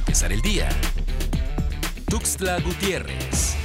empezar 0.00 0.32
el 0.32 0.40
día. 0.40 0.68
Tuxtla 2.08 2.58
Gutiérrez. 2.60 3.56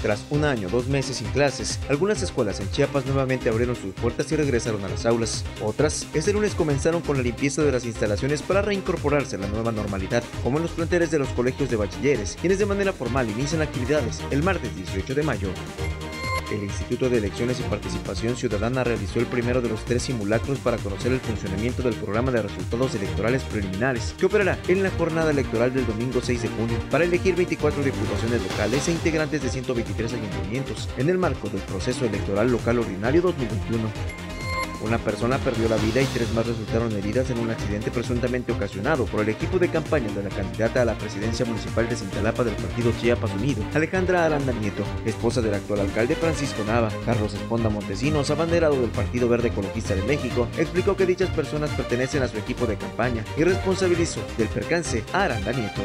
Tras 0.00 0.24
un 0.30 0.44
año, 0.44 0.68
dos 0.68 0.86
meses 0.86 1.16
sin 1.16 1.28
clases, 1.28 1.78
algunas 1.90 2.22
escuelas 2.22 2.60
en 2.60 2.70
Chiapas 2.70 3.04
nuevamente 3.04 3.50
abrieron 3.50 3.76
sus 3.76 3.92
puertas 3.94 4.30
y 4.32 4.36
regresaron 4.36 4.82
a 4.84 4.88
las 4.88 5.04
aulas. 5.04 5.44
Otras, 5.60 6.06
este 6.14 6.32
lunes 6.32 6.54
comenzaron 6.54 7.02
con 7.02 7.16
la 7.16 7.22
limpieza 7.22 7.62
de 7.62 7.72
las 7.72 7.84
instalaciones 7.84 8.40
para 8.40 8.62
reincorporarse 8.62 9.36
a 9.36 9.40
la 9.40 9.48
nueva 9.48 9.72
normalidad, 9.72 10.22
como 10.42 10.56
en 10.56 10.62
los 10.62 10.72
planteles 10.72 11.10
de 11.10 11.18
los 11.18 11.28
colegios 11.30 11.68
de 11.68 11.76
bachilleres, 11.76 12.38
quienes 12.40 12.58
de 12.58 12.66
manera 12.66 12.92
formal 12.92 13.28
inician 13.28 13.60
actividades 13.60 14.20
el 14.30 14.42
martes 14.42 14.74
18 14.74 15.14
de 15.14 15.22
mayo. 15.22 15.48
El 16.50 16.64
Instituto 16.64 17.10
de 17.10 17.18
Elecciones 17.18 17.60
y 17.60 17.62
Participación 17.64 18.36
Ciudadana 18.36 18.82
realizó 18.82 19.18
el 19.18 19.26
primero 19.26 19.60
de 19.60 19.68
los 19.68 19.84
tres 19.84 20.02
simulacros 20.02 20.58
para 20.58 20.78
conocer 20.78 21.12
el 21.12 21.20
funcionamiento 21.20 21.82
del 21.82 21.94
programa 21.94 22.30
de 22.30 22.42
resultados 22.42 22.94
electorales 22.94 23.42
preliminares, 23.42 24.14
que 24.18 24.26
operará 24.26 24.58
en 24.68 24.82
la 24.82 24.90
jornada 24.90 25.30
electoral 25.30 25.74
del 25.74 25.86
domingo 25.86 26.20
6 26.22 26.42
de 26.42 26.48
junio 26.48 26.78
para 26.90 27.04
elegir 27.04 27.34
24 27.34 27.82
diputaciones 27.82 28.42
locales 28.42 28.88
e 28.88 28.92
integrantes 28.92 29.42
de 29.42 29.48
123 29.50 30.14
ayuntamientos 30.14 30.88
en 30.96 31.10
el 31.10 31.18
marco 31.18 31.48
del 31.50 31.60
proceso 31.62 32.06
electoral 32.06 32.50
local 32.50 32.78
ordinario 32.78 33.20
2021. 33.20 34.17
Una 34.80 34.98
persona 34.98 35.38
perdió 35.38 35.68
la 35.68 35.76
vida 35.76 36.00
y 36.00 36.06
tres 36.06 36.32
más 36.32 36.46
resultaron 36.46 36.92
heridas 36.92 37.28
en 37.30 37.38
un 37.40 37.50
accidente 37.50 37.90
presuntamente 37.90 38.52
ocasionado 38.52 39.06
por 39.06 39.22
el 39.22 39.30
equipo 39.30 39.58
de 39.58 39.68
campaña 39.68 40.08
de 40.12 40.22
la 40.22 40.28
candidata 40.28 40.82
a 40.82 40.84
la 40.84 40.96
presidencia 40.96 41.44
municipal 41.44 41.88
de 41.88 41.96
Cintalapa 41.96 42.44
del 42.44 42.54
partido 42.54 42.92
Chiapas 43.00 43.32
Unido, 43.34 43.62
Alejandra 43.74 44.24
Aranda 44.24 44.52
Nieto, 44.52 44.84
esposa 45.04 45.42
del 45.42 45.54
actual 45.54 45.80
alcalde 45.80 46.14
Francisco 46.14 46.62
Nava. 46.64 46.90
Carlos 47.04 47.34
Esponda 47.34 47.68
Montesinos, 47.68 48.30
abanderado 48.30 48.80
del 48.80 48.90
Partido 48.90 49.28
Verde 49.28 49.48
Ecologista 49.48 49.94
de 49.94 50.02
México, 50.02 50.46
explicó 50.56 50.96
que 50.96 51.06
dichas 51.06 51.30
personas 51.30 51.70
pertenecen 51.70 52.22
a 52.22 52.28
su 52.28 52.38
equipo 52.38 52.66
de 52.66 52.76
campaña 52.76 53.24
y 53.36 53.44
responsabilizó 53.44 54.20
del 54.36 54.48
percance 54.48 55.02
a 55.12 55.24
Aranda 55.24 55.52
Nieto. 55.52 55.82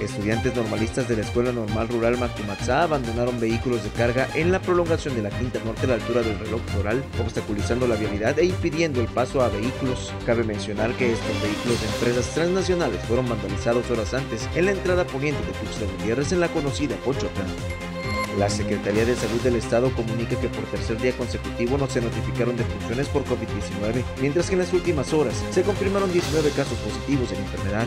Estudiantes 0.00 0.54
normalistas 0.54 1.08
de 1.08 1.16
la 1.16 1.22
Escuela 1.22 1.52
Normal 1.52 1.88
Rural 1.88 2.18
Macumatzá 2.18 2.82
abandonaron 2.82 3.40
vehículos 3.40 3.82
de 3.82 3.90
carga 3.90 4.28
en 4.34 4.52
la 4.52 4.60
prolongación 4.60 5.16
de 5.16 5.22
la 5.22 5.30
Quinta 5.30 5.58
Norte 5.64 5.84
a 5.84 5.88
la 5.88 5.94
altura 5.94 6.22
del 6.22 6.38
reloj 6.38 6.60
floral, 6.72 7.04
obstaculizando 7.20 7.88
la 7.88 7.96
vialidad 7.96 8.38
e 8.38 8.44
impidiendo 8.44 9.00
el 9.00 9.08
paso 9.08 9.42
a 9.42 9.48
vehículos. 9.48 10.12
Cabe 10.24 10.44
mencionar 10.44 10.92
que 10.92 11.12
estos 11.12 11.42
vehículos 11.42 11.80
de 11.80 11.88
empresas 11.88 12.34
transnacionales 12.34 13.00
fueron 13.06 13.28
vandalizados 13.28 13.90
horas 13.90 14.14
antes 14.14 14.48
en 14.54 14.66
la 14.66 14.72
entrada 14.72 15.06
poniente 15.06 15.44
de 15.44 15.52
Tuxtla 15.52 15.86
Gutiérrez 15.92 16.32
en 16.32 16.40
la 16.40 16.48
conocida 16.48 16.94
Pochota. 17.04 17.42
La 18.38 18.48
Secretaría 18.48 19.04
de 19.04 19.16
Salud 19.16 19.40
del 19.40 19.56
Estado 19.56 19.90
comunica 19.96 20.38
que 20.40 20.48
por 20.48 20.62
tercer 20.66 21.00
día 21.00 21.16
consecutivo 21.16 21.76
no 21.76 21.88
se 21.88 22.00
notificaron 22.00 22.56
defunciones 22.56 23.08
por 23.08 23.24
COVID-19, 23.24 24.04
mientras 24.20 24.46
que 24.46 24.52
en 24.52 24.60
las 24.60 24.72
últimas 24.72 25.12
horas 25.12 25.34
se 25.50 25.62
confirmaron 25.62 26.12
19 26.12 26.50
casos 26.50 26.78
positivos 26.78 27.30
de 27.30 27.36
la 27.36 27.42
enfermedad 27.42 27.86